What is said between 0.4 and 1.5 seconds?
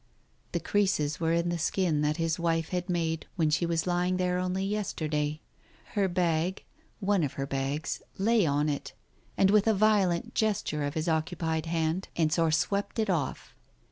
The creases were in